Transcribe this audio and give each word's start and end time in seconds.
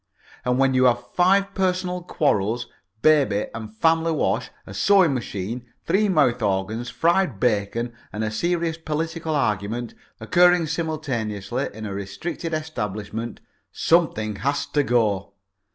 And 0.43 0.57
when 0.57 0.73
you 0.73 0.85
have 0.85 1.11
five 1.13 1.53
personal 1.53 2.01
quarrels, 2.01 2.65
baby, 3.03 3.45
the 3.53 3.67
family 3.79 4.11
wash, 4.11 4.49
a 4.65 4.73
sewing 4.73 5.13
machine, 5.13 5.67
three 5.85 6.09
mouth 6.09 6.41
organs, 6.41 6.89
fried 6.89 7.39
bacon, 7.39 7.93
and 8.11 8.23
a 8.23 8.31
serious 8.31 8.79
political 8.79 9.35
argument 9.35 9.93
occurring 10.19 10.65
simultaneously 10.65 11.69
in 11.71 11.85
a 11.85 11.93
restricted 11.93 12.51
establishment, 12.51 13.41
something 13.71 14.37
has 14.37 14.65
to 14.65 14.81
go. 14.81 15.33